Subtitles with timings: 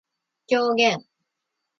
[0.47, 0.97] 狂言